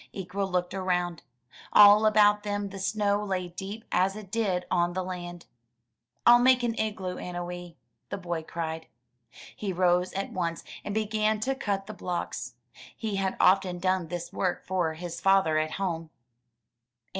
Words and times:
Ikwa 0.15 0.45
looked 0.51 0.73
around. 0.73 1.21
All 1.73 2.07
about 2.07 2.41
them 2.41 2.69
the 2.69 2.79
snow 2.79 3.23
lay 3.23 3.49
deep 3.49 3.85
as 3.91 4.15
it 4.15 4.31
did 4.31 4.65
on 4.71 4.93
the 4.93 5.03
land. 5.03 5.45
"I'll 6.25 6.39
make 6.39 6.63
an 6.63 6.73
igloo, 6.79 7.17
Annowee," 7.17 7.75
the 8.09 8.17
boy 8.17 8.41
cried. 8.41 8.87
He 9.55 9.71
rose 9.71 10.11
at 10.13 10.31
once, 10.33 10.63
and 10.83 10.95
began 10.95 11.39
to 11.41 11.53
cut 11.53 11.85
the 11.85 11.93
blocks. 11.93 12.55
He 12.97 13.17
had 13.17 13.37
often 13.39 13.77
done 13.77 14.07
this 14.07 14.33
work 14.33 14.65
for 14.65 14.95
his 14.95 15.21
father 15.21 15.59
at 15.59 15.73
home. 15.73 16.09